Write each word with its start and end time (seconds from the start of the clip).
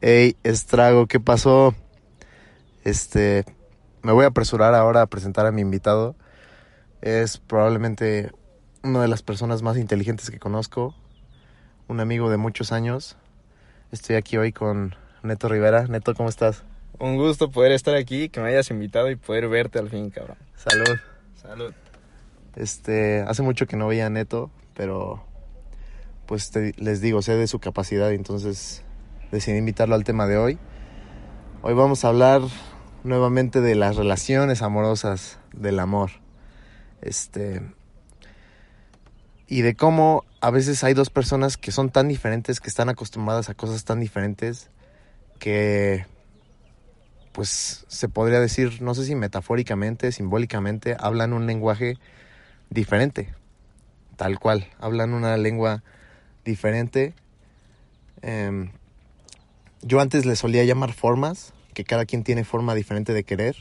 Hey, 0.00 0.36
Estrago, 0.44 1.06
¿qué 1.06 1.18
pasó? 1.20 1.74
Este, 2.84 3.44
me 4.02 4.12
voy 4.12 4.24
a 4.24 4.28
apresurar 4.28 4.74
ahora 4.74 5.02
a 5.02 5.06
presentar 5.06 5.46
a 5.46 5.52
mi 5.52 5.62
invitado. 5.62 6.14
Es 7.00 7.38
probablemente 7.38 8.30
una 8.82 9.02
de 9.02 9.08
las 9.08 9.22
personas 9.22 9.62
más 9.62 9.76
inteligentes 9.76 10.30
que 10.30 10.38
conozco, 10.38 10.94
un 11.88 12.00
amigo 12.00 12.30
de 12.30 12.36
muchos 12.36 12.70
años. 12.72 13.16
Estoy 13.90 14.16
aquí 14.16 14.36
hoy 14.36 14.52
con 14.52 14.94
Neto 15.22 15.48
Rivera. 15.48 15.86
Neto, 15.88 16.14
¿cómo 16.14 16.28
estás? 16.28 16.62
Un 17.00 17.16
gusto 17.16 17.50
poder 17.50 17.72
estar 17.72 17.94
aquí, 17.94 18.28
que 18.28 18.40
me 18.40 18.48
hayas 18.48 18.70
invitado 18.70 19.10
y 19.10 19.16
poder 19.16 19.48
verte 19.48 19.78
al 19.78 19.88
fin, 19.90 20.10
cabrón. 20.10 20.36
Salud. 20.56 20.98
Salud. 21.40 21.72
Este, 22.56 23.22
hace 23.22 23.42
mucho 23.42 23.66
que 23.66 23.76
no 23.76 23.86
veía 23.88 24.06
a 24.06 24.10
Neto, 24.10 24.50
pero 24.74 25.24
pues 26.26 26.50
te- 26.50 26.74
les 26.76 27.00
digo, 27.00 27.22
sé 27.22 27.36
de 27.36 27.46
su 27.46 27.58
capacidad, 27.60 28.12
entonces 28.12 28.84
decidí 29.30 29.58
invitarlo 29.58 29.94
al 29.94 30.04
tema 30.04 30.26
de 30.26 30.38
hoy. 30.38 30.58
Hoy 31.62 31.74
vamos 31.74 32.04
a 32.04 32.08
hablar 32.08 32.42
nuevamente 33.04 33.60
de 33.60 33.74
las 33.74 33.96
relaciones 33.96 34.62
amorosas, 34.62 35.38
del 35.52 35.80
amor. 35.80 36.10
Este 37.00 37.62
y 39.48 39.62
de 39.62 39.74
cómo 39.74 40.24
a 40.40 40.50
veces 40.50 40.84
hay 40.84 40.92
dos 40.92 41.08
personas 41.08 41.56
que 41.56 41.72
son 41.72 41.88
tan 41.90 42.06
diferentes, 42.06 42.60
que 42.60 42.68
están 42.68 42.90
acostumbradas 42.90 43.48
a 43.48 43.54
cosas 43.54 43.84
tan 43.84 43.98
diferentes 43.98 44.70
que 45.38 46.04
pues 47.32 47.86
se 47.88 48.08
podría 48.08 48.40
decir, 48.40 48.82
no 48.82 48.94
sé 48.94 49.04
si 49.04 49.14
metafóricamente, 49.14 50.12
simbólicamente, 50.12 50.96
hablan 50.98 51.32
un 51.32 51.46
lenguaje 51.46 51.96
diferente, 52.68 53.32
tal 54.16 54.38
cual, 54.38 54.66
hablan 54.80 55.14
una 55.14 55.36
lengua 55.36 55.82
diferente. 56.44 57.14
Em, 58.22 58.72
yo 59.82 60.00
antes 60.00 60.26
le 60.26 60.36
solía 60.36 60.64
llamar 60.64 60.92
formas, 60.92 61.52
que 61.74 61.84
cada 61.84 62.04
quien 62.06 62.24
tiene 62.24 62.44
forma 62.44 62.74
diferente 62.74 63.12
de 63.12 63.24
querer. 63.24 63.56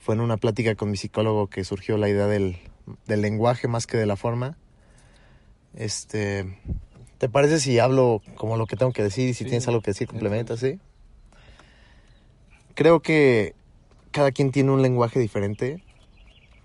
Fue 0.00 0.14
en 0.14 0.20
una 0.20 0.36
plática 0.36 0.74
con 0.74 0.90
mi 0.90 0.96
psicólogo 0.96 1.46
que 1.48 1.64
surgió 1.64 1.96
la 1.96 2.08
idea 2.08 2.26
del, 2.26 2.58
del 3.06 3.22
lenguaje 3.22 3.68
más 3.68 3.86
que 3.86 3.96
de 3.96 4.06
la 4.06 4.16
forma. 4.16 4.56
Este, 5.74 6.58
¿te 7.18 7.28
parece 7.28 7.60
si 7.60 7.78
hablo 7.78 8.22
como 8.36 8.56
lo 8.56 8.66
que 8.66 8.76
tengo 8.76 8.92
que 8.92 9.02
decir 9.02 9.28
y 9.28 9.34
si 9.34 9.44
Sí, 9.44 9.50
tienes 9.50 9.68
algo 9.68 9.80
que 9.80 9.92
decir 9.92 10.08
complementa, 10.08 10.56
sí? 10.56 10.78
Creo 12.74 13.00
que 13.00 13.54
cada 14.10 14.32
quien 14.32 14.50
tiene 14.50 14.70
un 14.70 14.82
lenguaje 14.82 15.20
diferente. 15.20 15.82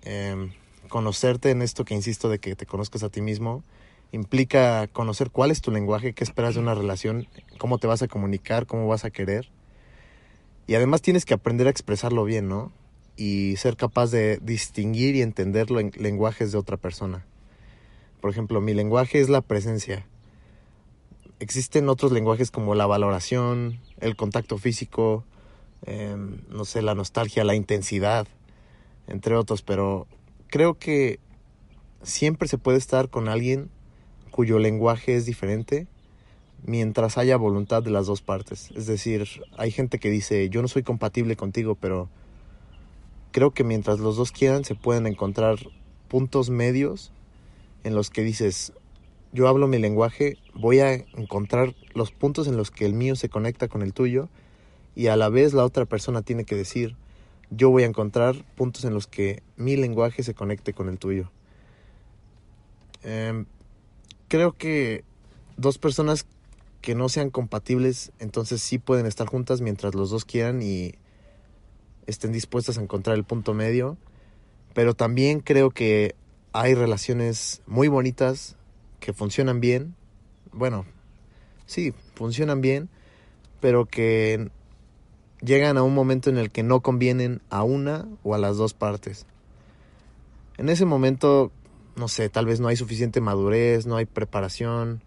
Em, 0.02 0.52
conocerte 0.88 1.50
en 1.50 1.62
esto 1.62 1.84
que 1.84 1.94
insisto 1.94 2.28
de 2.28 2.38
que 2.38 2.54
te 2.54 2.64
conozcas 2.64 3.02
a 3.02 3.08
ti 3.08 3.20
mismo 3.20 3.64
implica 4.12 4.86
conocer 4.88 5.30
cuál 5.30 5.50
es 5.50 5.60
tu 5.60 5.70
lenguaje, 5.70 6.12
qué 6.12 6.24
esperas 6.24 6.54
de 6.54 6.60
una 6.60 6.74
relación, 6.74 7.26
cómo 7.58 7.78
te 7.78 7.86
vas 7.86 8.02
a 8.02 8.08
comunicar, 8.08 8.66
cómo 8.66 8.86
vas 8.86 9.04
a 9.04 9.10
querer. 9.10 9.50
Y 10.66 10.74
además 10.74 11.02
tienes 11.02 11.24
que 11.24 11.34
aprender 11.34 11.66
a 11.66 11.70
expresarlo 11.70 12.24
bien, 12.24 12.48
¿no? 12.48 12.72
Y 13.16 13.56
ser 13.56 13.76
capaz 13.76 14.10
de 14.10 14.38
distinguir 14.42 15.14
y 15.16 15.22
entender 15.22 15.70
los 15.70 15.96
lenguajes 15.96 16.52
de 16.52 16.58
otra 16.58 16.76
persona. 16.76 17.24
Por 18.20 18.30
ejemplo, 18.30 18.60
mi 18.60 18.74
lenguaje 18.74 19.20
es 19.20 19.28
la 19.28 19.40
presencia. 19.40 20.06
Existen 21.38 21.88
otros 21.88 22.12
lenguajes 22.12 22.50
como 22.50 22.74
la 22.74 22.86
valoración, 22.86 23.80
el 24.00 24.16
contacto 24.16 24.58
físico, 24.58 25.24
em, 25.82 26.40
no 26.48 26.64
sé, 26.64 26.82
la 26.82 26.94
nostalgia, 26.94 27.44
la 27.44 27.54
intensidad, 27.54 28.26
entre 29.06 29.36
otros, 29.36 29.62
pero 29.62 30.06
creo 30.48 30.74
que 30.74 31.20
siempre 32.02 32.48
se 32.48 32.58
puede 32.58 32.78
estar 32.78 33.10
con 33.10 33.28
alguien 33.28 33.70
cuyo 34.36 34.58
lenguaje 34.58 35.16
es 35.16 35.24
diferente 35.24 35.86
mientras 36.62 37.16
haya 37.16 37.38
voluntad 37.38 37.82
de 37.82 37.90
las 37.90 38.04
dos 38.04 38.20
partes. 38.20 38.70
Es 38.76 38.86
decir, 38.86 39.26
hay 39.56 39.70
gente 39.70 39.98
que 39.98 40.10
dice, 40.10 40.50
yo 40.50 40.60
no 40.60 40.68
soy 40.68 40.82
compatible 40.82 41.36
contigo, 41.36 41.74
pero 41.74 42.10
creo 43.32 43.52
que 43.52 43.64
mientras 43.64 43.98
los 43.98 44.16
dos 44.16 44.32
quieran 44.32 44.66
se 44.66 44.74
pueden 44.74 45.06
encontrar 45.06 45.56
puntos 46.08 46.50
medios 46.50 47.12
en 47.82 47.94
los 47.94 48.10
que 48.10 48.24
dices, 48.24 48.74
yo 49.32 49.48
hablo 49.48 49.68
mi 49.68 49.78
lenguaje, 49.78 50.36
voy 50.52 50.80
a 50.80 50.92
encontrar 50.92 51.74
los 51.94 52.12
puntos 52.12 52.46
en 52.46 52.58
los 52.58 52.70
que 52.70 52.84
el 52.84 52.92
mío 52.92 53.16
se 53.16 53.30
conecta 53.30 53.68
con 53.68 53.80
el 53.80 53.94
tuyo 53.94 54.28
y 54.94 55.06
a 55.06 55.16
la 55.16 55.30
vez 55.30 55.54
la 55.54 55.64
otra 55.64 55.86
persona 55.86 56.20
tiene 56.20 56.44
que 56.44 56.56
decir, 56.56 56.94
yo 57.48 57.70
voy 57.70 57.84
a 57.84 57.86
encontrar 57.86 58.44
puntos 58.54 58.84
en 58.84 58.92
los 58.92 59.06
que 59.06 59.42
mi 59.56 59.76
lenguaje 59.76 60.22
se 60.22 60.34
conecte 60.34 60.74
con 60.74 60.90
el 60.90 60.98
tuyo. 60.98 61.30
Em, 63.02 63.46
creo 64.28 64.52
que 64.52 65.04
dos 65.56 65.78
personas 65.78 66.26
que 66.80 66.94
no 66.94 67.08
sean 67.08 67.30
compatibles, 67.30 68.12
entonces 68.18 68.62
sí 68.62 68.78
pueden 68.78 69.06
estar 69.06 69.26
juntas 69.26 69.60
mientras 69.60 69.94
los 69.94 70.10
dos 70.10 70.24
quieran 70.24 70.62
y 70.62 70.94
estén 72.06 72.32
dispuestas 72.32 72.78
a 72.78 72.82
encontrar 72.82 73.16
el 73.16 73.24
punto 73.24 73.54
medio. 73.54 73.96
Pero 74.74 74.94
también 74.94 75.40
creo 75.40 75.70
que 75.70 76.14
hay 76.52 76.74
relaciones 76.74 77.62
muy 77.66 77.88
bonitas 77.88 78.56
que 79.00 79.12
funcionan 79.12 79.60
bien. 79.60 79.94
Bueno, 80.52 80.84
sí, 81.66 81.92
funcionan 82.14 82.60
bien, 82.60 82.88
pero 83.60 83.86
que 83.86 84.50
llegan 85.40 85.76
a 85.76 85.82
un 85.82 85.94
momento 85.94 86.30
en 86.30 86.38
el 86.38 86.50
que 86.50 86.62
no 86.62 86.80
convienen 86.80 87.40
a 87.50 87.62
una 87.62 88.06
o 88.22 88.34
a 88.34 88.38
las 88.38 88.56
dos 88.56 88.74
partes. 88.74 89.26
En 90.56 90.68
ese 90.68 90.84
momento, 90.84 91.50
no 91.96 92.08
sé, 92.08 92.28
tal 92.28 92.46
vez 92.46 92.60
no 92.60 92.68
hay 92.68 92.76
suficiente 92.76 93.20
madurez, 93.20 93.86
no 93.86 93.96
hay 93.96 94.04
preparación, 94.04 95.02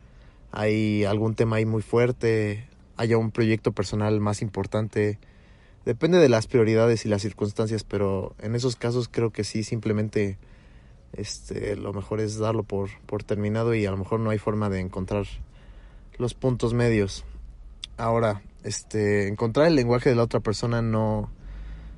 hay 0.52 1.06
algún 1.06 1.36
tema 1.36 1.58
ahí 1.58 1.66
muy 1.66 1.82
fuerte, 1.82 2.68
haya 2.98 3.18
un 3.18 3.32
proyecto 3.32 3.72
personal 3.72 4.20
más 4.20 4.42
importante. 4.42 5.20
Depende 5.86 6.18
de 6.18 6.30
las 6.30 6.48
prioridades 6.48 7.06
y 7.06 7.10
las 7.10 7.22
circunstancias, 7.22 7.84
pero 7.84 8.36
en 8.40 8.56
esos 8.56 8.76
casos 8.76 9.08
creo 9.08 9.32
que 9.32 9.44
sí, 9.44 9.64
simplemente 9.64 10.38
este, 11.14 11.76
lo 11.76 11.94
mejor 11.94 12.20
es 12.20 12.38
darlo 12.38 12.64
por, 12.64 12.90
por 13.06 13.24
terminado 13.24 13.74
y 13.74 13.86
a 13.86 13.92
lo 13.92 13.98
mejor 13.98 14.20
no 14.20 14.32
hay 14.32 14.38
forma 14.38 14.70
de 14.70 14.80
encontrar 14.80 15.26
los 16.18 16.34
puntos 16.34 16.74
medios. 16.74 17.24
Ahora, 17.98 18.42
este, 18.64 19.28
encontrar 19.28 19.68
el 19.68 19.76
lenguaje 19.76 20.10
de 20.10 20.16
la 20.16 20.24
otra 20.24 20.40
persona 20.40 20.82
no, 20.82 21.30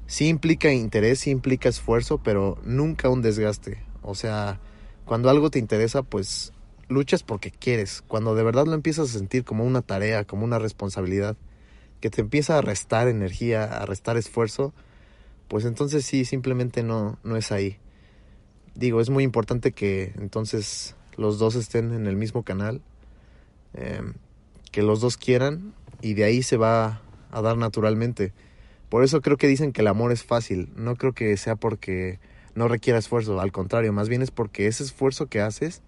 sí 0.06 0.28
implica 0.28 0.72
interés, 0.72 1.22
sí 1.22 1.32
implica 1.32 1.70
esfuerzo, 1.70 2.18
pero 2.18 2.58
nunca 2.64 3.10
un 3.10 3.22
desgaste. 3.22 3.84
O 4.02 4.16
sea, 4.16 4.60
cuando 5.12 5.30
algo 5.30 5.50
te 5.50 5.60
interesa, 5.60 6.04
pues 6.04 6.54
luchas 6.88 7.22
porque 7.22 7.52
quieres. 7.52 8.02
Cuando 8.08 8.34
de 8.34 8.44
verdad 8.44 8.66
lo 8.66 8.76
empiezas 8.76 9.10
a 9.10 9.20
sentir 9.20 9.44
como 9.44 9.66
una 9.66 9.82
tarea, 9.82 10.24
como 10.24 10.46
una 10.46 10.58
responsabilidad, 10.58 11.36
que 12.00 12.10
te 12.10 12.22
empieza 12.22 12.58
a 12.58 12.62
restar 12.62 13.10
energía, 13.10 13.66
a 13.66 13.86
restar 13.86 14.16
esfuerzo, 14.16 14.74
pues 15.50 15.66
entonces 15.66 16.06
sí, 16.06 16.24
simplemente 16.24 16.82
no, 16.82 17.20
no 17.26 17.36
es 17.36 17.52
ahí. 17.52 17.76
Digo, 18.74 19.02
es 19.02 19.10
muy 19.10 19.26
importante 19.26 19.74
que 19.74 20.14
entonces 20.18 20.96
los 21.18 21.40
dos 21.40 21.56
estén 21.56 21.92
en 21.92 22.08
el 22.08 22.16
mismo 22.16 22.44
canal, 22.44 22.80
eh, 23.74 24.14
que 24.72 24.82
los 24.82 25.02
dos 25.02 25.18
quieran 25.18 25.74
y 26.02 26.14
de 26.14 26.24
ahí 26.24 26.42
se 26.42 26.56
va 26.56 27.02
a 27.32 27.42
dar 27.42 27.58
naturalmente. 27.58 28.32
Por 28.88 29.04
eso 29.04 29.20
creo 29.20 29.36
que 29.36 29.48
dicen 29.48 29.74
que 29.74 29.82
el 29.82 29.88
amor 29.88 30.14
es 30.14 30.24
fácil. 30.24 30.70
No 30.78 30.96
creo 30.96 31.12
que 31.12 31.36
sea 31.36 31.58
porque 31.58 32.22
no 32.56 32.68
requiera 32.68 33.00
esfuerzo. 33.00 33.40
Al 33.40 33.52
contrario, 33.52 33.94
más 33.94 34.10
bien 34.10 34.22
es 34.22 34.32
porque 34.32 34.68
ese 34.68 34.84
esfuerzo 34.84 35.28
que 35.28 35.42
haces 35.42 35.82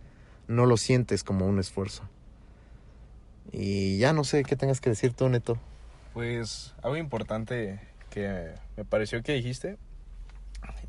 no 0.47 0.65
lo 0.65 0.77
sientes 0.77 1.23
como 1.23 1.45
un 1.45 1.59
esfuerzo. 1.59 2.03
Y 3.51 3.97
ya 3.97 4.13
no 4.13 4.23
sé 4.23 4.43
qué 4.43 4.55
tengas 4.55 4.81
que 4.81 4.89
decir 4.89 5.13
tú, 5.13 5.29
Neto. 5.29 5.57
Pues 6.13 6.73
algo 6.81 6.97
importante 6.97 7.79
que 8.09 8.53
me 8.77 8.85
pareció 8.85 9.21
que 9.23 9.33
dijiste 9.33 9.77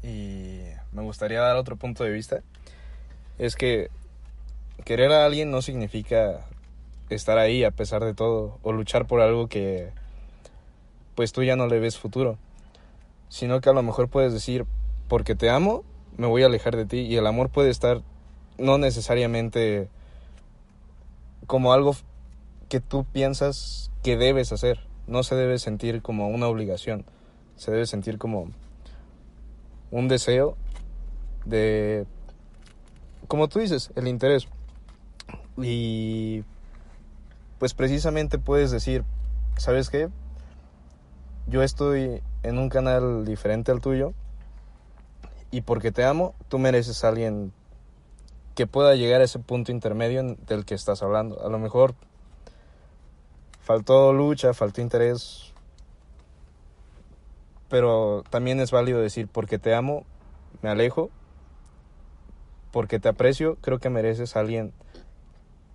y 0.02 0.60
me 0.92 1.02
gustaría 1.02 1.40
dar 1.40 1.56
otro 1.56 1.76
punto 1.76 2.04
de 2.04 2.10
vista 2.10 2.42
es 3.38 3.56
que 3.56 3.88
querer 4.84 5.10
a 5.12 5.24
alguien 5.24 5.50
no 5.50 5.62
significa 5.62 6.44
estar 7.08 7.38
ahí 7.38 7.64
a 7.64 7.70
pesar 7.70 8.04
de 8.04 8.14
todo 8.14 8.58
o 8.62 8.72
luchar 8.72 9.06
por 9.06 9.20
algo 9.20 9.48
que 9.48 9.90
pues 11.14 11.32
tú 11.32 11.42
ya 11.42 11.56
no 11.56 11.66
le 11.66 11.78
ves 11.78 11.98
futuro, 11.98 12.38
sino 13.28 13.60
que 13.60 13.70
a 13.70 13.72
lo 13.72 13.82
mejor 13.82 14.08
puedes 14.08 14.32
decir, 14.32 14.66
porque 15.08 15.34
te 15.34 15.50
amo, 15.50 15.84
me 16.16 16.26
voy 16.26 16.42
a 16.42 16.46
alejar 16.46 16.76
de 16.76 16.86
ti 16.86 16.98
y 16.98 17.16
el 17.16 17.26
amor 17.26 17.50
puede 17.50 17.70
estar 17.70 18.02
no 18.58 18.78
necesariamente 18.78 19.88
como 21.46 21.72
algo 21.72 21.94
que 22.68 22.80
tú 22.80 23.04
piensas 23.04 23.90
que 24.02 24.16
debes 24.16 24.52
hacer, 24.52 24.80
no 25.06 25.22
se 25.22 25.34
debe 25.34 25.58
sentir 25.58 26.02
como 26.02 26.28
una 26.28 26.46
obligación, 26.48 27.04
se 27.56 27.70
debe 27.70 27.86
sentir 27.86 28.18
como 28.18 28.48
un 29.90 30.08
deseo 30.08 30.56
de, 31.44 32.06
como 33.28 33.48
tú 33.48 33.58
dices, 33.58 33.90
el 33.96 34.08
interés. 34.08 34.48
Y 35.56 36.42
pues 37.58 37.74
precisamente 37.74 38.38
puedes 38.38 38.70
decir, 38.70 39.04
¿sabes 39.56 39.90
qué? 39.90 40.08
Yo 41.46 41.62
estoy 41.62 42.22
en 42.42 42.58
un 42.58 42.68
canal 42.68 43.24
diferente 43.24 43.70
al 43.70 43.80
tuyo 43.80 44.14
y 45.54 45.60
porque 45.60 45.92
te 45.92 46.04
amo, 46.04 46.34
tú 46.48 46.58
mereces 46.58 47.04
a 47.04 47.08
alguien 47.08 47.52
que 48.56 48.66
pueda 48.66 48.96
llegar 48.96 49.20
a 49.20 49.24
ese 49.24 49.38
punto 49.38 49.70
intermedio 49.70 50.36
del 50.48 50.64
que 50.64 50.74
estás 50.74 51.00
hablando. 51.00 51.46
A 51.46 51.48
lo 51.48 51.60
mejor 51.60 51.94
faltó 53.60 54.12
lucha, 54.12 54.52
faltó 54.52 54.80
interés. 54.80 55.52
Pero 57.68 58.24
también 58.30 58.58
es 58.58 58.72
válido 58.72 59.00
decir, 59.00 59.28
porque 59.28 59.60
te 59.60 59.76
amo, 59.76 60.04
me 60.60 60.70
alejo. 60.70 61.10
Porque 62.72 62.98
te 62.98 63.08
aprecio, 63.08 63.54
creo 63.60 63.78
que 63.78 63.90
mereces 63.90 64.34
a 64.34 64.40
alguien 64.40 64.72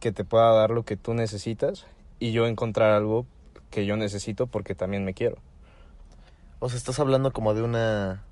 que 0.01 0.11
te 0.11 0.25
pueda 0.25 0.51
dar 0.51 0.71
lo 0.71 0.83
que 0.83 0.97
tú 0.97 1.13
necesitas 1.13 1.85
y 2.19 2.33
yo 2.33 2.47
encontrar 2.47 2.91
algo 2.91 3.25
que 3.69 3.85
yo 3.85 3.95
necesito 3.95 4.45
porque 4.45 4.75
también 4.75 5.05
me 5.05 5.13
quiero. 5.13 5.37
O 6.59 6.67
sea, 6.67 6.77
estás 6.77 6.99
hablando 6.99 7.31
como 7.31 7.53
de 7.53 7.61
una 7.61 8.25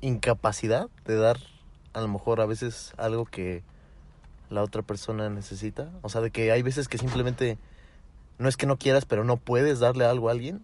incapacidad 0.00 0.88
de 1.04 1.16
dar 1.16 1.38
a 1.92 2.00
lo 2.00 2.08
mejor 2.08 2.40
a 2.40 2.46
veces 2.46 2.92
algo 2.96 3.24
que 3.24 3.62
la 4.48 4.62
otra 4.62 4.82
persona 4.82 5.28
necesita. 5.30 5.90
O 6.02 6.08
sea, 6.08 6.20
de 6.20 6.30
que 6.30 6.52
hay 6.52 6.62
veces 6.62 6.88
que 6.88 6.98
simplemente 6.98 7.58
no 8.38 8.48
es 8.48 8.56
que 8.56 8.66
no 8.66 8.78
quieras, 8.78 9.04
pero 9.04 9.24
no 9.24 9.36
puedes 9.36 9.80
darle 9.80 10.04
algo 10.04 10.28
a 10.28 10.32
alguien. 10.32 10.62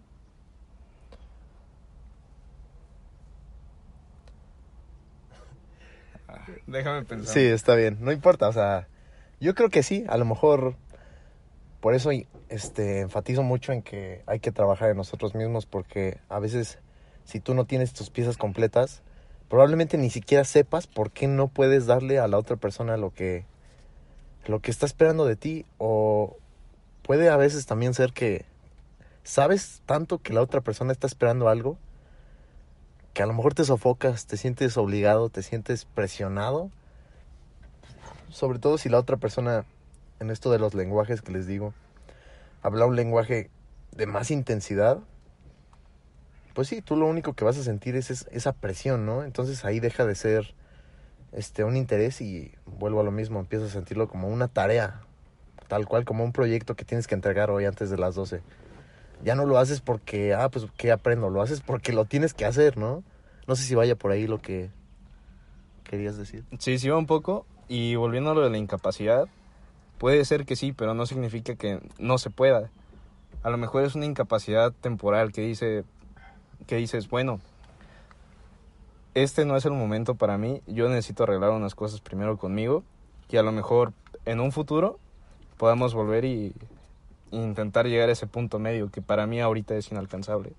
Déjame 6.67 7.03
pensar. 7.03 7.33
Sí, 7.33 7.41
está 7.41 7.75
bien, 7.75 7.97
no 8.01 8.11
importa, 8.11 8.47
o 8.47 8.53
sea, 8.53 8.87
yo 9.39 9.53
creo 9.55 9.69
que 9.69 9.83
sí, 9.83 10.05
a 10.09 10.17
lo 10.17 10.25
mejor 10.25 10.75
por 11.79 11.93
eso 11.93 12.09
este 12.49 13.01
enfatizo 13.01 13.43
mucho 13.43 13.71
en 13.71 13.81
que 13.81 14.23
hay 14.25 14.39
que 14.39 14.51
trabajar 14.51 14.89
en 14.89 14.97
nosotros 14.97 15.35
mismos 15.35 15.65
porque 15.65 16.17
a 16.27 16.39
veces 16.39 16.79
si 17.23 17.39
tú 17.39 17.53
no 17.53 17.65
tienes 17.65 17.93
tus 17.93 18.09
piezas 18.09 18.37
completas, 18.37 19.03
probablemente 19.49 19.97
ni 19.97 20.09
siquiera 20.09 20.43
sepas 20.43 20.87
por 20.87 21.11
qué 21.11 21.27
no 21.27 21.47
puedes 21.47 21.85
darle 21.85 22.19
a 22.19 22.27
la 22.27 22.37
otra 22.37 22.55
persona 22.55 22.97
lo 22.97 23.13
que 23.13 23.45
lo 24.45 24.59
que 24.61 24.71
está 24.71 24.85
esperando 24.85 25.25
de 25.25 25.35
ti 25.35 25.65
o 25.77 26.37
puede 27.03 27.29
a 27.29 27.37
veces 27.37 27.65
también 27.65 27.93
ser 27.93 28.13
que 28.13 28.45
sabes 29.23 29.81
tanto 29.85 30.19
que 30.19 30.33
la 30.33 30.41
otra 30.41 30.61
persona 30.61 30.91
está 30.91 31.07
esperando 31.07 31.49
algo 31.49 31.77
que 33.17 33.23
a 33.23 33.25
lo 33.25 33.33
mejor 33.33 33.55
te 33.55 33.65
sofocas, 33.65 34.27
te 34.27 34.37
sientes 34.37 34.77
obligado, 34.77 35.29
te 35.29 35.41
sientes 35.41 35.85
presionado. 35.85 36.69
Sobre 38.29 38.59
todo 38.59 38.77
si 38.77 38.89
la 38.89 38.99
otra 38.99 39.17
persona, 39.17 39.65
en 40.19 40.29
esto 40.29 40.51
de 40.51 40.59
los 40.59 40.75
lenguajes 40.75 41.23
que 41.23 41.31
les 41.31 41.47
digo, 41.47 41.73
habla 42.61 42.85
un 42.85 42.95
lenguaje 42.95 43.49
de 43.91 44.05
más 44.05 44.29
intensidad, 44.29 44.99
pues 46.57 46.69
sí, 46.69 46.81
tú 46.81 46.95
lo 46.95 47.05
único 47.05 47.33
que 47.33 47.45
vas 47.45 47.55
a 47.59 47.61
sentir 47.61 47.95
es, 47.95 48.09
esa 48.09 48.51
presión, 48.51 49.05
¿no? 49.05 49.23
Entonces 49.23 49.63
ahí 49.63 49.79
deja 49.79 50.07
de 50.07 50.15
ser 50.15 50.55
este 51.31 51.63
un 51.63 51.77
interés 51.77 52.19
y 52.19 52.51
vuelvo 52.65 53.01
a 53.01 53.03
lo 53.03 53.11
mismo, 53.11 53.39
empiezas 53.39 53.69
a 53.69 53.73
sentirlo 53.73 54.07
como 54.07 54.27
una 54.27 54.47
tarea, 54.47 55.01
tal 55.67 55.85
cual 55.85 56.03
como 56.03 56.23
un 56.23 56.31
proyecto 56.31 56.75
que 56.75 56.83
tienes 56.83 57.05
que 57.05 57.13
entregar 57.13 57.51
hoy 57.51 57.65
antes 57.65 57.91
de 57.91 57.97
las 57.99 58.15
12 58.15 58.41
ya 59.23 59.35
no 59.35 59.45
lo 59.45 59.59
haces 59.59 59.81
porque, 59.81 60.33
ah, 60.33 60.49
pues, 60.49 60.65
¿qué 60.77 60.91
aprendo? 60.91 61.29
Lo 61.29 61.43
haces 61.43 61.61
porque 61.61 61.93
lo 61.93 62.05
tienes 62.05 62.33
que 62.33 62.45
hacer, 62.45 62.75
¿no? 62.75 63.03
No 63.45 63.55
sé 63.55 63.61
si 63.61 63.75
vaya 63.75 63.95
por 63.95 64.09
ahí 64.09 64.25
lo 64.25 64.41
que 64.41 64.71
querías 65.83 66.17
decir. 66.17 66.43
Sí, 66.57 66.79
sí 66.79 66.89
va 66.89 66.97
un 66.97 67.05
poco. 67.05 67.45
Y 67.67 67.93
volviendo 67.97 68.31
a 68.31 68.33
lo 68.33 68.41
de 68.41 68.49
la 68.49 68.57
incapacidad, 68.57 69.27
puede 69.99 70.25
ser 70.25 70.45
que 70.47 70.55
sí, 70.55 70.73
pero 70.73 70.95
no 70.95 71.05
significa 71.05 71.53
que 71.53 71.81
no 71.99 72.17
se 72.17 72.31
pueda. 72.31 72.71
A 73.43 73.51
lo 73.51 73.57
mejor 73.59 73.83
es 73.83 73.93
una 73.93 74.07
incapacidad 74.07 74.73
temporal 74.81 75.31
que 75.31 75.41
dice, 75.41 75.83
que 76.65 76.75
dices, 76.77 77.09
bueno, 77.09 77.39
este 79.13 79.45
no 79.45 79.55
es 79.55 79.65
el 79.65 79.73
momento 79.73 80.15
para 80.15 80.37
mí, 80.37 80.61
yo 80.67 80.89
necesito 80.89 81.23
arreglar 81.23 81.51
unas 81.51 81.75
cosas 81.75 82.01
primero 82.01 82.37
conmigo 82.37 82.83
y 83.29 83.37
a 83.37 83.43
lo 83.43 83.51
mejor 83.51 83.93
en 84.25 84.39
un 84.39 84.51
futuro 84.51 84.99
podamos 85.57 85.93
volver 85.93 86.25
y 86.25 86.53
intentar 87.31 87.87
llegar 87.87 88.09
a 88.09 88.13
ese 88.13 88.27
punto 88.27 88.59
medio 88.59 88.91
que 88.91 89.01
para 89.01 89.27
mí 89.27 89.41
ahorita 89.41 89.75
es 89.75 89.91
inalcanzable. 89.91 90.53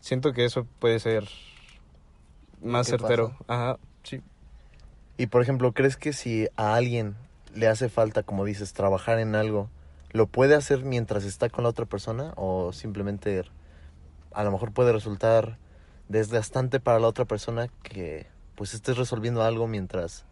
Siento 0.00 0.32
que 0.32 0.44
eso 0.44 0.66
puede 0.78 0.98
ser 1.00 1.28
más 2.62 2.86
certero. 2.86 3.34
Ajá, 3.48 3.78
sí. 4.02 4.22
Y 5.18 5.26
por 5.26 5.42
ejemplo, 5.42 5.72
¿crees 5.72 5.96
que 5.96 6.12
si 6.12 6.48
a 6.56 6.74
alguien 6.74 7.16
le 7.54 7.68
hace 7.68 7.88
falta, 7.88 8.22
como 8.22 8.44
dices, 8.44 8.72
trabajar 8.72 9.18
en 9.18 9.34
algo, 9.34 9.68
lo 10.12 10.26
puede 10.26 10.54
hacer 10.54 10.84
mientras 10.84 11.24
está 11.24 11.48
con 11.48 11.64
la 11.64 11.70
otra 11.70 11.86
persona 11.86 12.32
o 12.36 12.72
simplemente 12.72 13.44
a 14.36 14.44
lo 14.44 14.52
mejor 14.52 14.70
puede 14.72 14.92
resultar 14.92 15.56
desgastante 16.08 16.78
para 16.78 17.00
la 17.00 17.08
otra 17.08 17.24
persona 17.24 17.68
que 17.82 18.26
pues 18.54 18.74
estés 18.74 18.98
resolviendo 18.98 19.42
algo 19.42 19.66
mientras 19.66 20.26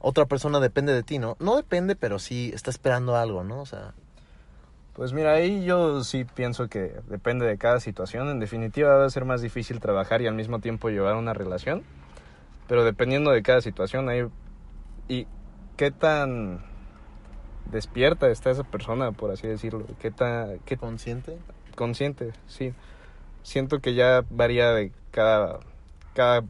otra 0.00 0.26
persona 0.26 0.58
depende 0.58 0.92
de 0.92 1.04
ti, 1.04 1.18
¿no? 1.18 1.36
No 1.38 1.56
depende, 1.56 1.94
pero 1.94 2.18
sí 2.18 2.50
está 2.52 2.70
esperando 2.70 3.16
algo, 3.16 3.44
¿no? 3.44 3.60
O 3.60 3.66
sea, 3.66 3.94
pues 4.94 5.12
mira, 5.12 5.32
ahí 5.32 5.64
yo 5.64 6.02
sí 6.02 6.24
pienso 6.24 6.68
que 6.68 6.92
depende 7.08 7.46
de 7.46 7.56
cada 7.56 7.78
situación. 7.78 8.28
En 8.28 8.40
definitiva 8.40 8.96
va 8.96 9.04
a 9.04 9.10
ser 9.10 9.24
más 9.24 9.42
difícil 9.42 9.78
trabajar 9.78 10.20
y 10.20 10.26
al 10.26 10.34
mismo 10.34 10.58
tiempo 10.58 10.88
llevar 10.88 11.14
una 11.14 11.34
relación. 11.34 11.84
Pero 12.66 12.84
dependiendo 12.84 13.30
de 13.30 13.42
cada 13.42 13.60
situación 13.60 14.08
ahí... 14.08 14.26
Y 15.06 15.26
qué 15.76 15.90
tan 15.92 16.64
despierta 17.70 18.28
está 18.28 18.50
esa 18.50 18.64
persona, 18.64 19.12
por 19.12 19.30
así 19.30 19.46
decirlo. 19.46 19.84
¿Qué 20.00 20.10
tan... 20.10 20.58
Qué... 20.64 20.76
¿Consciente? 20.76 21.38
Consciente, 21.78 22.32
sí. 22.48 22.74
Siento 23.44 23.78
que 23.78 23.94
ya 23.94 24.24
varía 24.30 24.72
de 24.72 24.90
cada, 25.12 25.60
cada 26.12 26.42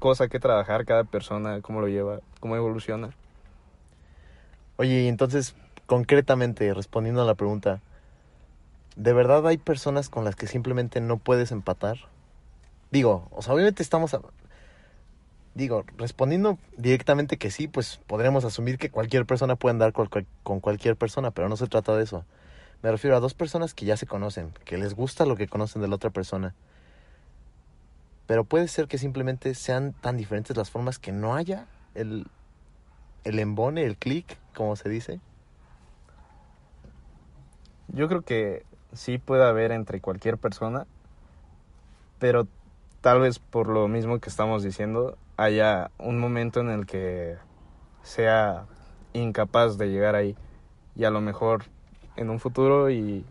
cosa 0.00 0.26
que 0.26 0.40
trabajar, 0.40 0.84
cada 0.84 1.04
persona, 1.04 1.60
cómo 1.60 1.80
lo 1.80 1.86
lleva, 1.86 2.18
cómo 2.40 2.56
evoluciona. 2.56 3.10
Oye, 4.78 5.02
y 5.02 5.06
entonces, 5.06 5.54
concretamente, 5.86 6.74
respondiendo 6.74 7.22
a 7.22 7.24
la 7.24 7.36
pregunta, 7.36 7.80
¿de 8.96 9.12
verdad 9.12 9.46
hay 9.46 9.56
personas 9.56 10.08
con 10.08 10.24
las 10.24 10.34
que 10.34 10.48
simplemente 10.48 11.00
no 11.00 11.16
puedes 11.18 11.52
empatar? 11.52 11.98
Digo, 12.90 13.28
o 13.30 13.40
sea, 13.40 13.54
obviamente 13.54 13.84
estamos... 13.84 14.18
Digo, 15.54 15.84
respondiendo 15.96 16.58
directamente 16.76 17.36
que 17.36 17.52
sí, 17.52 17.68
pues 17.68 18.00
podríamos 18.08 18.44
asumir 18.44 18.78
que 18.78 18.90
cualquier 18.90 19.26
persona 19.26 19.54
puede 19.54 19.74
andar 19.74 19.92
con 19.92 20.58
cualquier 20.58 20.96
persona, 20.96 21.30
pero 21.30 21.48
no 21.48 21.56
se 21.56 21.68
trata 21.68 21.96
de 21.96 22.02
eso. 22.02 22.24
Me 22.82 22.90
refiero 22.90 23.16
a 23.16 23.20
dos 23.20 23.34
personas 23.34 23.74
que 23.74 23.86
ya 23.86 23.96
se 23.96 24.06
conocen, 24.06 24.52
que 24.64 24.76
les 24.76 24.94
gusta 24.94 25.24
lo 25.24 25.36
que 25.36 25.46
conocen 25.46 25.82
de 25.82 25.88
la 25.88 25.94
otra 25.94 26.10
persona. 26.10 26.54
Pero 28.26 28.44
puede 28.44 28.66
ser 28.66 28.88
que 28.88 28.98
simplemente 28.98 29.54
sean 29.54 29.92
tan 29.92 30.16
diferentes 30.16 30.56
las 30.56 30.70
formas 30.70 30.98
que 30.98 31.12
no 31.12 31.34
haya 31.34 31.66
el, 31.94 32.26
el 33.24 33.38
embone, 33.38 33.84
el 33.84 33.96
clic, 33.96 34.36
como 34.54 34.74
se 34.74 34.88
dice. 34.88 35.20
Yo 37.88 38.08
creo 38.08 38.22
que 38.22 38.64
sí 38.92 39.18
puede 39.18 39.44
haber 39.44 39.70
entre 39.70 40.00
cualquier 40.00 40.38
persona, 40.38 40.86
pero 42.18 42.48
tal 43.00 43.20
vez 43.20 43.38
por 43.38 43.68
lo 43.68 43.86
mismo 43.86 44.18
que 44.18 44.28
estamos 44.28 44.62
diciendo, 44.62 45.16
haya 45.36 45.90
un 45.98 46.18
momento 46.18 46.60
en 46.60 46.70
el 46.70 46.86
que 46.86 47.36
sea 48.02 48.66
incapaz 49.12 49.78
de 49.78 49.88
llegar 49.90 50.14
ahí 50.14 50.36
y 50.96 51.04
a 51.04 51.10
lo 51.10 51.20
mejor 51.20 51.64
en 52.16 52.30
un 52.30 52.40
futuro 52.40 52.90
y, 52.90 53.24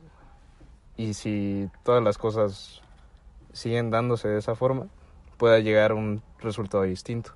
y 0.97 1.13
si 1.13 1.69
todas 1.83 2.03
las 2.03 2.17
cosas 2.17 2.81
siguen 3.53 3.89
dándose 3.89 4.27
de 4.27 4.39
esa 4.39 4.55
forma, 4.55 4.87
pueda 5.37 5.59
llegar 5.59 5.91
a 5.91 5.95
un 5.95 6.21
resultado 6.39 6.83
distinto. 6.83 7.33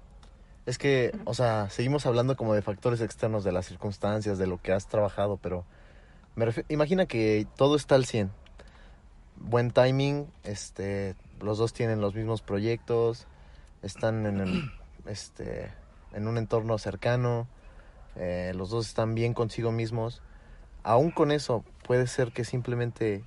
Es 0.65 0.77
que, 0.77 1.15
o 1.25 1.33
sea, 1.33 1.69
seguimos 1.69 2.05
hablando 2.05 2.35
como 2.35 2.55
de 2.55 2.61
factores 2.61 3.01
externos, 3.01 3.43
de 3.43 3.51
las 3.51 3.67
circunstancias, 3.67 4.37
de 4.37 4.47
lo 4.47 4.61
que 4.61 4.71
has 4.71 4.87
trabajado, 4.87 5.37
pero 5.37 5.65
imagina 6.69 7.05
que 7.05 7.47
todo 7.55 7.75
está 7.75 7.95
al 7.95 8.05
100. 8.05 8.31
Buen 9.37 9.71
timing, 9.71 10.27
este, 10.43 11.15
los 11.39 11.57
dos 11.57 11.73
tienen 11.73 12.01
los 12.01 12.15
mismos 12.15 12.41
proyectos, 12.41 13.27
están 13.83 14.25
en, 14.25 14.39
el, 14.39 14.71
este, 15.05 15.71
en 16.13 16.27
un 16.27 16.37
entorno 16.37 16.77
cercano, 16.77 17.47
eh, 18.15 18.53
los 18.55 18.69
dos 18.69 18.87
están 18.87 19.13
bien 19.13 19.33
consigo 19.33 19.71
mismos. 19.71 20.21
Aún 20.85 21.09
con 21.09 21.31
eso, 21.31 21.65
puede 21.87 22.05
ser 22.05 22.31
que 22.31 22.45
simplemente, 22.45 23.23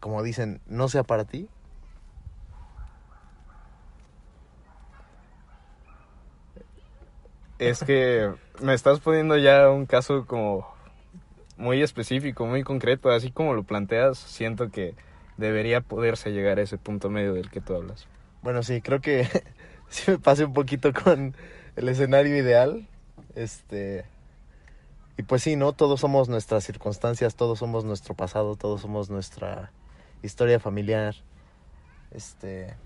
como 0.00 0.22
dicen, 0.22 0.62
no 0.66 0.88
sea 0.88 1.02
para 1.02 1.26
ti. 1.26 1.46
Es 7.58 7.84
que 7.84 8.32
me 8.62 8.72
estás 8.72 9.00
poniendo 9.00 9.36
ya 9.36 9.68
un 9.68 9.84
caso 9.84 10.24
como 10.24 10.66
muy 11.58 11.82
específico, 11.82 12.46
muy 12.46 12.62
concreto, 12.62 13.10
así 13.10 13.30
como 13.30 13.52
lo 13.52 13.64
planteas, 13.64 14.16
siento 14.16 14.70
que 14.70 14.94
debería 15.36 15.82
poderse 15.82 16.32
llegar 16.32 16.58
a 16.58 16.62
ese 16.62 16.78
punto 16.78 17.10
medio 17.10 17.34
del 17.34 17.50
que 17.50 17.60
tú 17.60 17.74
hablas. 17.74 18.08
Bueno, 18.40 18.62
sí, 18.62 18.80
creo 18.80 19.02
que 19.02 19.28
sí 19.90 20.12
me 20.12 20.18
pasé 20.18 20.46
un 20.46 20.54
poquito 20.54 20.94
con 20.94 21.36
el 21.76 21.88
escenario 21.90 22.34
ideal. 22.38 22.88
Este 23.34 24.06
y 25.18 25.22
pues 25.22 25.42
sí, 25.42 25.56
¿no? 25.56 25.72
Todos 25.72 26.00
somos 26.00 26.28
nuestras 26.28 26.64
circunstancias, 26.64 27.36
todos 27.36 27.58
somos 27.58 27.84
nuestro 27.84 28.14
pasado, 28.14 28.56
todos 28.56 28.82
somos 28.82 29.08
nuestra 29.08 29.72
historia 30.22 30.60
familiar. 30.60 31.14
Este 32.10 32.76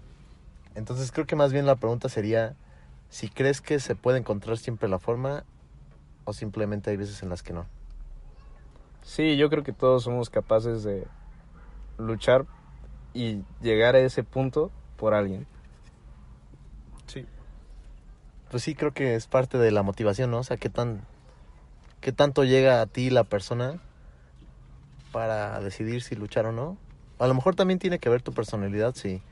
entonces 0.74 1.10
creo 1.10 1.26
que 1.26 1.36
más 1.36 1.52
bien 1.52 1.66
la 1.66 1.76
pregunta 1.76 2.08
sería 2.08 2.54
si 3.08 3.28
crees 3.28 3.60
que 3.60 3.80
se 3.80 3.96
puede 3.96 4.18
encontrar 4.18 4.58
siempre 4.58 4.88
la 4.88 4.98
forma 4.98 5.44
o 6.24 6.32
simplemente 6.32 6.90
hay 6.90 6.96
veces 6.96 7.22
en 7.22 7.28
las 7.28 7.42
que 7.42 7.52
no. 7.52 7.66
Sí, 9.02 9.36
yo 9.36 9.50
creo 9.50 9.64
que 9.64 9.72
todos 9.72 10.04
somos 10.04 10.30
capaces 10.30 10.84
de 10.84 11.06
luchar 11.98 12.46
y 13.12 13.42
llegar 13.60 13.96
a 13.96 14.00
ese 14.00 14.22
punto 14.22 14.70
por 14.96 15.14
alguien. 15.14 15.46
Sí. 17.06 17.26
Pues 18.50 18.62
sí, 18.62 18.76
creo 18.76 18.92
que 18.92 19.16
es 19.16 19.26
parte 19.26 19.58
de 19.58 19.72
la 19.72 19.82
motivación, 19.82 20.30
¿no? 20.30 20.38
O 20.38 20.44
sea, 20.44 20.56
qué 20.56 20.68
tan 20.68 21.02
qué 22.00 22.12
tanto 22.12 22.44
llega 22.44 22.80
a 22.80 22.86
ti 22.86 23.10
la 23.10 23.24
persona 23.24 23.80
para 25.12 25.60
decidir 25.60 26.02
si 26.02 26.14
luchar 26.14 26.46
o 26.46 26.52
no. 26.52 26.76
A 27.18 27.26
lo 27.26 27.34
mejor 27.34 27.54
también 27.54 27.78
tiene 27.78 27.98
que 27.98 28.08
ver 28.08 28.22
tu 28.22 28.32
personalidad, 28.32 28.94
si 28.94 29.22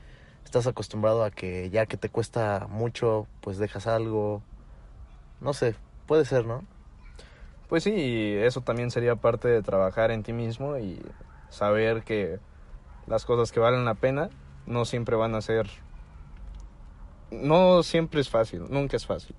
estás 0.45 0.67
acostumbrado 0.67 1.23
a 1.23 1.31
que 1.31 1.69
ya 1.69 1.85
que 1.85 1.97
te 1.97 2.09
cuesta 2.09 2.67
mucho, 2.69 3.27
pues 3.41 3.57
dejas 3.57 3.87
algo. 3.87 4.41
No 5.41 5.53
sé, 5.53 5.75
puede 6.05 6.25
ser, 6.25 6.45
¿no? 6.45 6.63
Pues 7.67 7.83
sí, 7.83 8.33
eso 8.37 8.61
también 8.61 8.91
sería 8.91 9.15
parte 9.15 9.47
de 9.47 9.61
trabajar 9.61 10.11
en 10.11 10.23
ti 10.23 10.33
mismo 10.33 10.77
y 10.77 11.01
saber 11.49 12.03
que 12.03 12.39
las 13.07 13.25
cosas 13.25 13.51
que 13.51 13.59
valen 13.59 13.85
la 13.85 13.95
pena 13.95 14.29
no 14.65 14.85
siempre 14.85 15.15
van 15.15 15.35
a 15.35 15.41
ser... 15.41 15.67
No 17.31 17.83
siempre 17.83 18.21
es 18.21 18.29
fácil, 18.29 18.63
nunca 18.69 18.97
es 18.97 19.05
fácil. 19.05 19.35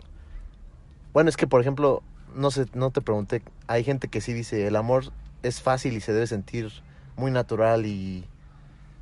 Bueno, 1.13 1.29
es 1.29 1.37
que 1.37 1.49
por 1.49 1.61
ejemplo, 1.61 2.05
no 2.35 2.51
sé, 2.51 2.67
no 2.75 2.91
te 2.91 3.01
pregunté, 3.01 3.43
hay 3.67 3.85
gente 3.85 4.09
que 4.09 4.21
sí 4.21 4.33
dice, 4.33 4.67
el 4.67 4.77
amor 4.77 5.13
es 5.43 5.61
fácil 5.61 5.95
y 5.95 6.01
se 6.01 6.13
debe 6.13 6.27
sentir 6.27 6.71
muy 7.17 7.31
natural 7.31 7.87
y 7.87 8.25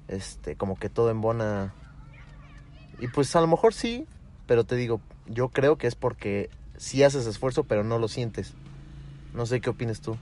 este 0.09 0.57
como 0.57 0.79
que 0.79 0.89
todo 0.89 1.11
embona. 1.11 1.73
Y 2.99 3.09
pues 3.09 3.35
a 3.37 3.41
lo 3.41 3.47
mejor 3.47 3.75
sí, 3.75 4.07
pero 4.47 4.65
te 4.65 4.77
digo, 4.77 5.01
yo 5.27 5.49
creo 5.49 5.77
que 5.77 5.87
es 5.87 5.95
porque 5.95 6.51
sí 6.77 7.03
haces 7.03 7.27
esfuerzo, 7.27 7.65
pero 7.65 7.85
no 7.85 7.99
lo 7.99 8.09
sientes. 8.09 8.55
No 9.35 9.47
sé 9.47 9.61
qué 9.61 9.71
opinas 9.71 10.01
tú. 10.01 10.17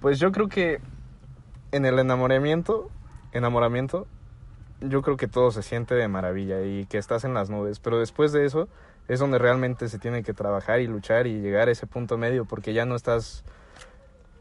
Pues 0.00 0.18
yo 0.18 0.32
creo 0.32 0.48
que 0.48 0.80
en 1.72 1.84
el 1.84 1.98
enamoramiento, 1.98 2.90
enamoramiento, 3.32 4.06
yo 4.80 5.02
creo 5.02 5.16
que 5.16 5.26
todo 5.26 5.50
se 5.50 5.62
siente 5.62 5.94
de 5.94 6.08
maravilla 6.08 6.62
y 6.62 6.86
que 6.86 6.98
estás 6.98 7.24
en 7.24 7.34
las 7.34 7.50
nubes, 7.50 7.80
pero 7.80 7.98
después 7.98 8.32
de 8.32 8.46
eso 8.46 8.68
es 9.08 9.18
donde 9.18 9.38
realmente 9.38 9.88
se 9.88 9.98
tiene 9.98 10.22
que 10.22 10.34
trabajar 10.34 10.80
y 10.80 10.86
luchar 10.86 11.26
y 11.26 11.40
llegar 11.40 11.68
a 11.68 11.72
ese 11.72 11.86
punto 11.86 12.18
medio 12.18 12.44
porque 12.44 12.72
ya 12.72 12.84
no 12.84 12.94
estás 12.94 13.44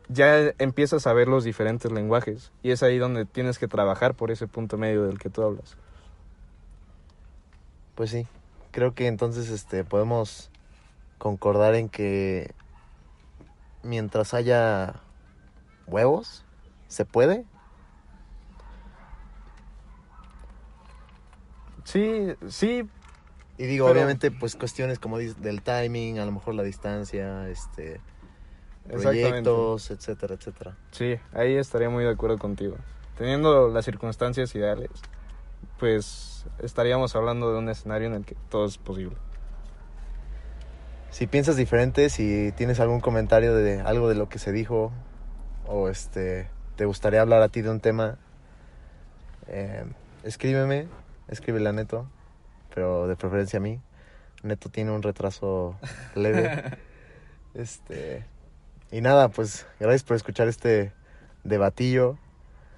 ya 0.10 0.54
empiezas 0.58 1.08
a 1.08 1.14
ver 1.14 1.28
los 1.28 1.44
diferentes 1.44 1.92
lenguajes 1.92 2.52
y 2.64 2.72
es 2.72 2.84
ahí 2.84 2.98
donde 2.98 3.26
tienes 3.26 3.58
que 3.60 3.68
trabajar 3.68 4.14
por 4.14 4.32
ese 4.32 4.48
punto 4.48 4.78
medio 4.78 5.04
del 5.04 5.20
que 5.20 5.30
tú 5.30 5.44
hablas. 5.44 5.78
Pues 7.96 8.12
sí, 8.12 8.28
creo 8.72 8.94
que 8.94 9.08
entonces 9.08 9.50
este 9.50 9.84
podemos 9.84 10.52
concordar 11.18 11.76
en 11.76 11.90
que 11.90 12.54
mientras 13.84 14.34
haya 14.34 15.02
huevos, 15.88 16.46
se 16.88 17.06
puede. 17.06 17.46
Sí, 21.84 22.36
sí. 22.48 22.88
Y 23.58 23.66
digo, 23.66 23.88
obviamente, 23.88 24.30
pues 24.30 24.56
cuestiones 24.56 25.00
como 25.00 25.18
del 25.18 25.62
timing, 25.64 26.20
a 26.20 26.26
lo 26.26 26.32
mejor 26.32 26.54
la 26.54 26.64
distancia, 26.64 27.50
este, 27.50 28.00
proyectos, 28.88 29.90
etcétera, 29.90 30.36
etcétera. 30.36 30.78
Sí, 30.92 31.16
ahí 31.34 31.56
estaría 31.56 31.90
muy 31.90 32.04
de 32.04 32.12
acuerdo 32.12 32.38
contigo. 32.38 32.78
Teniendo 33.18 33.70
las 33.70 33.86
circunstancias 33.86 34.54
ideales, 34.54 34.92
pues 35.80 36.46
estaríamos 36.60 37.16
hablando 37.16 37.52
de 37.52 37.60
un 37.60 37.70
escenario 37.70 38.08
en 38.08 38.14
el 38.14 38.26
que 38.26 38.36
todo 38.50 38.66
es 38.66 38.78
posible. 38.78 39.18
Si 41.10 41.26
piensas 41.26 41.56
diferente, 41.56 42.10
si 42.10 42.52
tienes 42.56 42.80
algún 42.80 43.00
comentario 43.00 43.56
de 43.56 43.82
algo 43.82 44.08
de 44.08 44.16
lo 44.16 44.30
que 44.30 44.38
se 44.38 44.52
dijo, 44.52 44.92
o 45.66 45.90
este, 45.90 46.48
te 46.76 46.86
gustaría 46.86 47.22
hablar 47.22 47.42
a 47.42 47.50
ti 47.50 47.62
de 47.62 47.72
un 47.72 47.80
tema, 47.80 48.20
eh, 49.48 49.84
escríbeme, 50.24 50.88
escríbele 51.28 51.70
a 51.70 51.72
Neto, 51.72 52.08
pero 52.78 53.08
de 53.08 53.16
preferencia 53.16 53.58
a 53.58 53.60
mí. 53.60 53.82
Neto 54.44 54.70
tiene 54.70 54.92
un 54.92 55.02
retraso 55.02 55.76
leve. 56.14 56.78
este, 57.56 58.24
y 58.92 59.02
nada, 59.02 59.30
pues 59.30 59.66
gracias 59.80 60.04
por 60.04 60.16
escuchar 60.16 60.48
este 60.48 60.94
debatillo. 61.44 62.20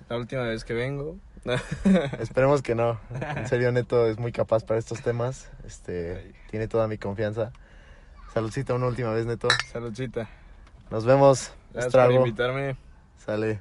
La 0.07 0.15
última 0.15 0.43
vez 0.43 0.63
que 0.63 0.73
vengo. 0.73 1.17
Esperemos 2.17 2.61
que 2.61 2.75
no. 2.75 2.97
En 3.35 3.45
serio, 3.49 3.73
Neto 3.73 4.07
es 4.07 4.17
muy 4.19 4.31
capaz 4.31 4.63
para 4.63 4.79
estos 4.79 5.01
temas. 5.01 5.51
Este, 5.65 6.33
tiene 6.49 6.69
toda 6.69 6.87
mi 6.87 6.97
confianza. 6.97 7.51
Saludcita 8.33 8.75
una 8.75 8.87
última 8.87 9.11
vez, 9.11 9.25
Neto. 9.25 9.49
Saludcita. 9.69 10.29
Nos 10.89 11.03
vemos. 11.03 11.51
Gracias 11.73 11.93
por 11.93 12.13
invitarme. 12.13 12.77
Sale. 13.17 13.59